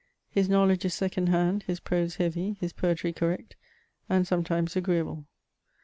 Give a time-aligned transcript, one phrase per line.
[0.31, 3.55] His knowledge is second hand, his prose heavy, his poetry correct,
[4.09, 5.25] and sometimes agreeable.